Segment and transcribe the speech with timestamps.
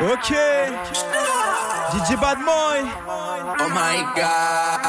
[0.00, 0.32] Ok.
[1.92, 2.80] DJ Bad Boy.
[3.60, 4.80] Oh my god.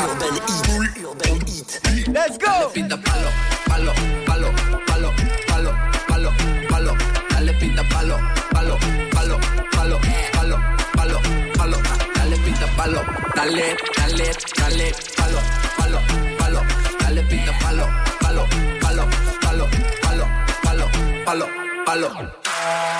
[0.00, 1.04] Urban Heat.
[1.04, 2.08] Urban Heat.
[2.08, 2.70] Let's go.
[2.72, 3.28] Pinta palo,
[3.68, 3.92] palo,
[4.24, 4.48] palo,
[4.86, 5.12] palo,
[5.46, 5.72] palo,
[6.08, 6.32] palo,
[6.70, 6.96] palo.
[7.28, 8.16] Dale pinta palo,
[8.50, 8.78] palo,
[9.12, 9.36] palo,
[9.76, 9.98] palo,
[10.32, 10.56] palo,
[10.96, 11.20] palo,
[11.58, 11.78] palo.
[12.16, 13.04] Dale pinta palo,
[13.36, 15.40] dale, dale, dale, palo,
[15.76, 16.00] palo,
[16.38, 16.60] palo.
[16.98, 17.86] Dale pinta palo,
[18.20, 18.46] palo,
[18.80, 19.04] palo,
[19.42, 19.68] palo,
[20.00, 20.26] palo,
[20.64, 20.86] palo,
[21.26, 21.46] palo,
[21.84, 22.47] palo.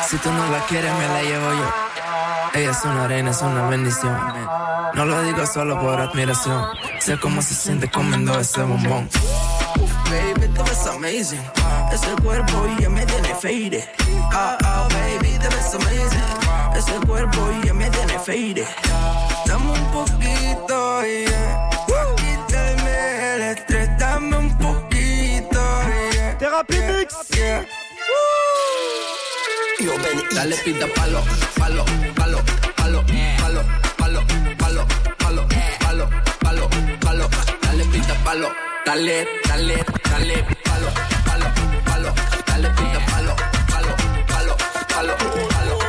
[0.09, 1.73] Si tú no la quieres, me la llevo yo.
[2.55, 4.17] Ella es una reina, es una bendición.
[4.95, 6.65] No lo digo solo por admiración.
[6.99, 9.09] Sé cómo se siente comiendo ese bombón.
[9.81, 11.43] Uf, baby, tú ves amazing.
[11.93, 13.89] Ese cuerpo ya me tiene fade.
[14.33, 16.75] Ah, ah, baby, te ves amazing.
[16.75, 18.67] Ese cuerpo ya me tiene fade.
[19.47, 21.71] Dame un poquito, yeah.
[22.17, 25.61] Quítame el estrés, dame un poquito,
[26.15, 26.39] yeah.
[26.39, 27.15] Thérapie Mix.
[27.31, 27.67] Yeah.
[29.79, 31.23] Dale pinta palo,
[31.57, 31.85] palo,
[32.17, 32.43] palo,
[32.77, 33.05] palo,
[33.39, 33.63] palo,
[33.97, 34.21] palo,
[34.59, 34.87] palo,
[35.19, 35.47] palo,
[35.81, 36.09] palo,
[36.41, 36.69] palo,
[37.01, 37.29] palo.
[37.63, 38.51] Dale pinta palo,
[38.85, 40.91] dale, dale, dale, palo,
[41.25, 41.47] palo,
[41.85, 42.13] palo.
[42.47, 42.69] Dale
[43.07, 43.37] palo,
[43.71, 43.95] palo,
[44.27, 44.57] palo,
[44.89, 45.17] palo, palo,
[45.49, 45.88] palo.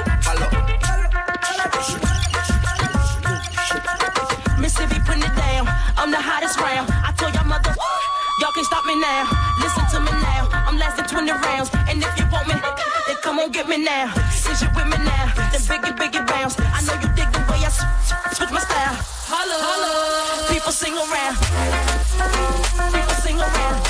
[13.59, 14.13] then come on get me now.
[14.31, 16.57] Since you with me now, then biggie, biggie bounce.
[16.59, 17.71] I know you dig the way I
[18.35, 18.97] switch my style.
[19.27, 20.53] Holla, holla.
[20.53, 21.37] People sing around.
[22.93, 23.83] People sing around.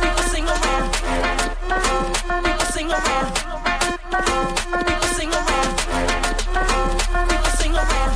[0.00, 0.86] People sing around.
[2.40, 3.28] People sing around.
[4.86, 5.68] People sing around.
[7.28, 8.14] People sing around.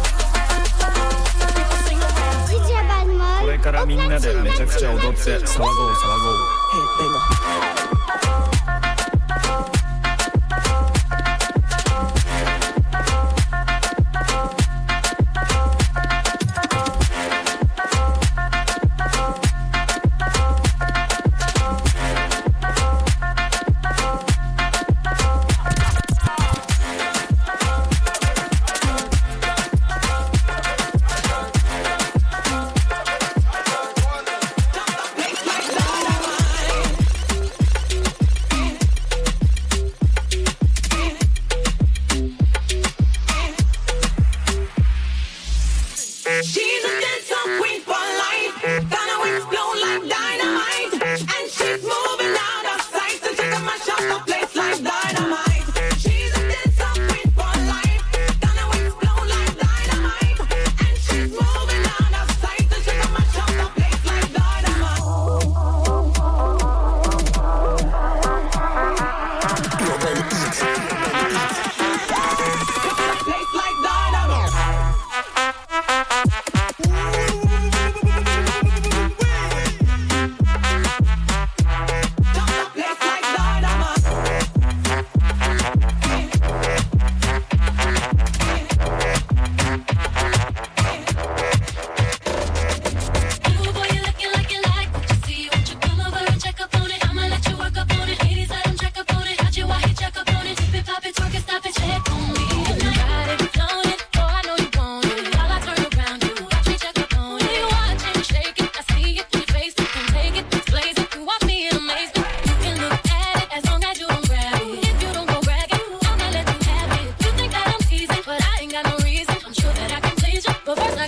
[1.54, 2.36] People sing around.
[2.48, 6.64] DJ バンモこれからみんなでめちゃくちゃ踊って騒ごう騒ごう
[8.66, 8.67] She's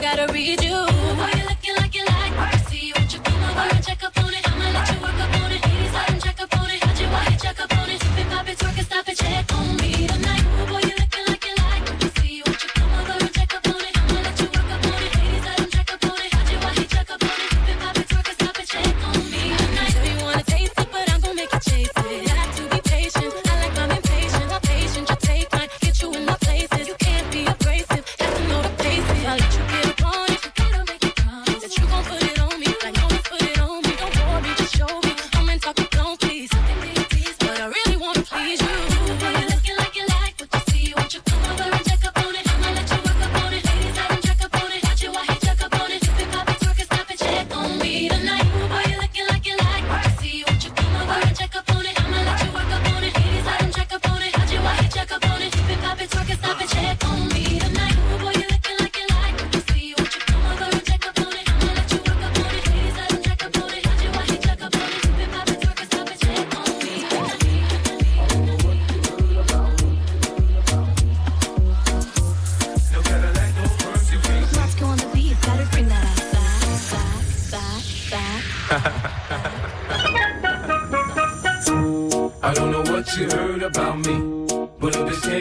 [0.01, 0.91] gotta read you.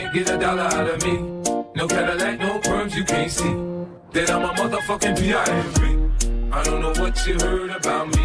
[0.01, 1.19] Can't get a dollar out of me,
[1.75, 3.53] no Cadillac, no perms you can't see.
[4.13, 6.53] Then I'm a motherfucking P.I.M.P.
[6.53, 8.25] I don't know what you heard about me.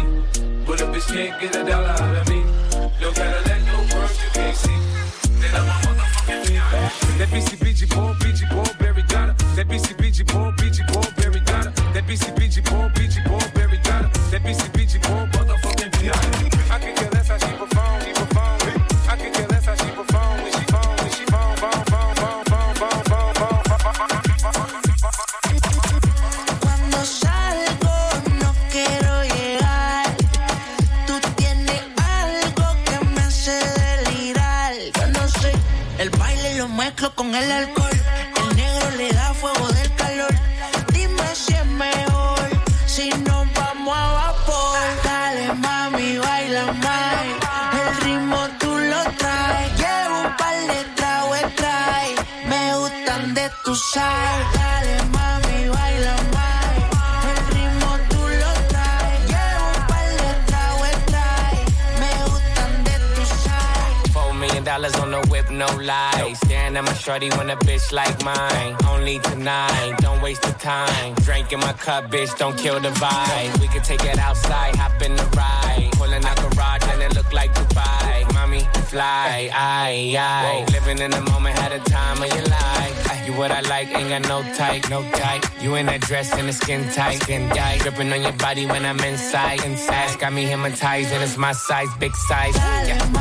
[0.66, 2.44] But if bitch can't get a dollar out of me,
[3.00, 4.78] no Cadillac, no perms you can't see.
[5.40, 7.18] Then I'm a motherfucking P.I.M.P.
[7.18, 9.38] That BCBG Paul, BG Paul, Berry got.
[9.56, 11.74] That BCBG Paul, BG Paul, Berry got.
[11.92, 14.12] That BCBG Paul, BG Paul, Berry got.
[14.30, 16.55] That BCBG Paul, motherfucking P.I.M.P.
[53.76, 54.46] gustan de tu sal.
[54.52, 57.24] Dale mami, baila más.
[57.30, 59.20] El ritmo tú lo traes.
[59.30, 60.94] Llevo un par de tragos.
[62.00, 64.12] Me gustan de tu sal.
[64.12, 66.38] Four million dollars on the whip, no lies.
[66.44, 68.76] Staring at my shorty when a bitch like mine.
[68.88, 71.14] Only tonight, don't waste the time.
[71.24, 73.60] Drink in my cup, bitch, don't kill the vibe.
[73.60, 75.90] We could take it outside, hop in the ride.
[75.92, 78.32] Pulling out garage and it look like Dubai.
[78.34, 80.64] Mommy, fly, aye, aye.
[80.72, 82.95] Living in the moment, had a time of your life.
[83.36, 85.44] What I like, ain't got no type, no type.
[85.60, 87.80] You in that dress and the skin tight, skin tight.
[87.80, 90.18] Dripping on your body when I'm inside, inside.
[90.18, 92.56] Got me hypnotized and it's my size, big size.
[92.56, 93.15] Yeah.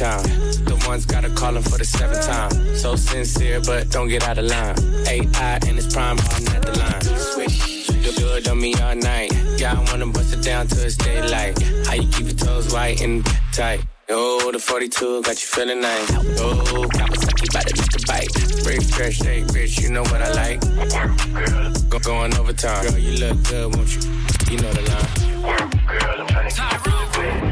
[0.00, 0.24] Time.
[0.64, 2.50] The ones gotta call him for the seventh time.
[2.74, 4.74] So sincere, but don't get out of line.
[5.06, 6.18] AI and it's prime,
[6.56, 7.02] at the line.
[7.02, 9.30] Swish, you do on me all night.
[9.58, 11.60] Yeah, I wanna bust it down till it's daylight.
[11.86, 13.84] How you keep your toes white and tight?
[14.08, 16.10] Oh, the 42 got you feeling nice.
[16.40, 18.64] Oh, Kawasaki by the make a bite.
[18.64, 20.60] Break, stretch, shake, bitch, you know what I like.
[21.90, 22.86] Go going overtime.
[22.86, 24.00] Girl, you look good, won't you?
[24.50, 25.70] You know the line.
[25.86, 27.49] Girl,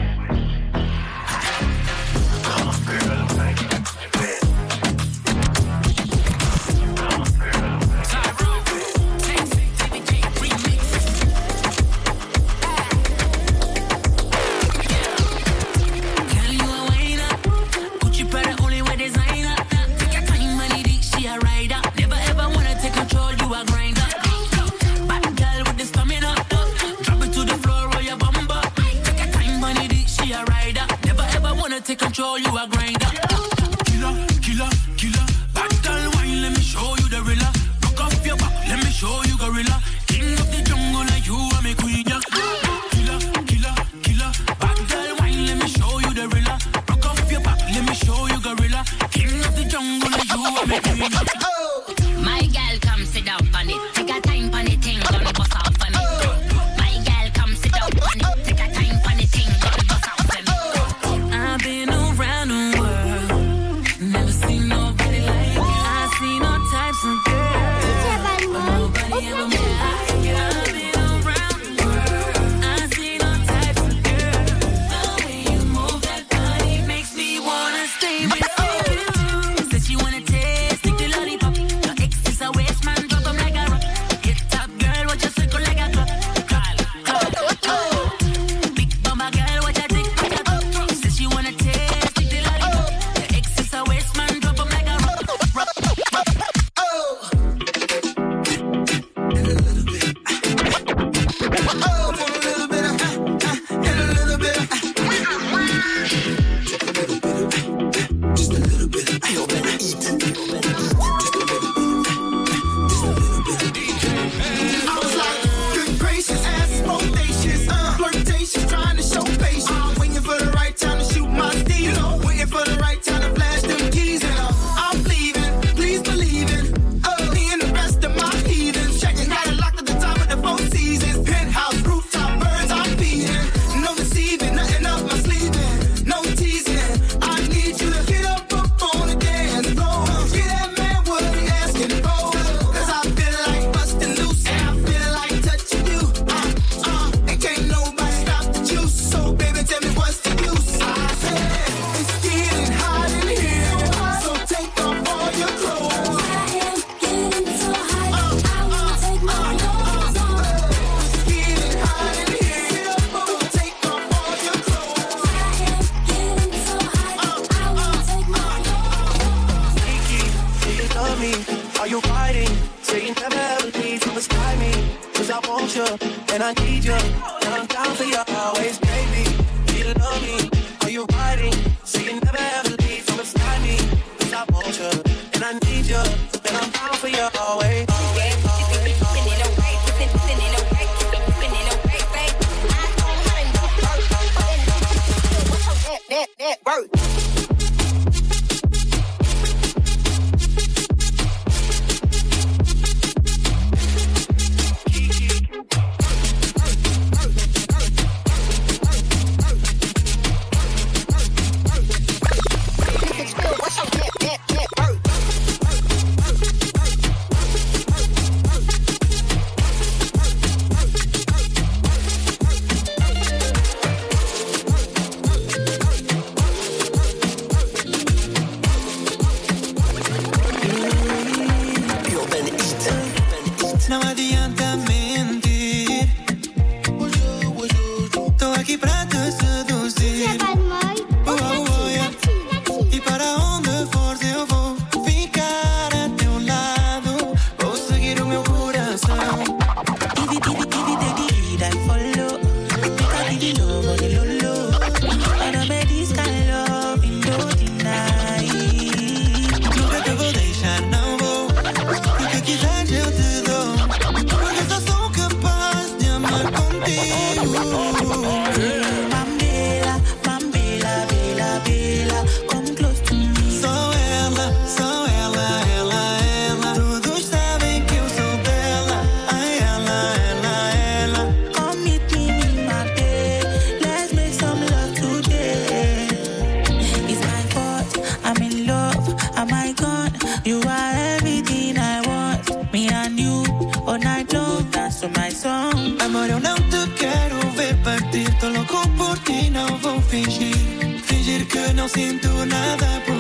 [294.99, 295.45] faço mais.
[295.47, 298.27] Amor, eu não te quero ver partir.
[298.41, 300.57] Tô louco por ti, não vou fingir.
[301.05, 303.18] Fingir que não sinto nada por